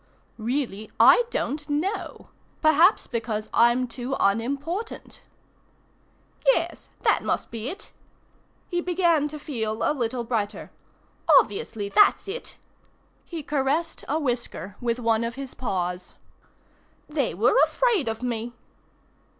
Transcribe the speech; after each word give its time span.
"Really, 0.39 0.89
I 0.99 1.25
don't 1.29 1.69
know. 1.69 2.29
Perhaps 2.63 3.05
because 3.05 3.51
I'm 3.53 3.87
too 3.87 4.15
unimportant." 4.19 5.21
"Yes, 6.43 6.89
that 7.03 7.23
must 7.23 7.51
be 7.51 7.69
it." 7.69 7.91
He 8.67 8.81
began 8.81 9.27
to 9.27 9.37
feel 9.37 9.83
a 9.83 9.93
little 9.93 10.23
brighter. 10.23 10.71
"Obviously, 11.37 11.87
that's 11.87 12.27
it." 12.27 12.57
He 13.25 13.43
caressed 13.43 14.03
a 14.07 14.17
whisker 14.17 14.75
with 14.81 14.97
one 14.97 15.23
of 15.23 15.35
his 15.35 15.53
paws. 15.53 16.15
"They 17.07 17.35
were 17.35 17.57
afraid 17.63 18.07
of 18.07 18.23
me." 18.23 18.55